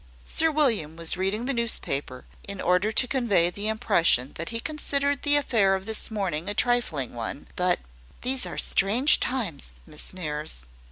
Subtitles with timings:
[0.25, 5.21] Sir William was reading the newspaper, in order to convey the impression that he considered
[5.21, 7.77] the affair of this morning a trifling one; but
[8.23, 10.65] "These are strange times, Miss Nares."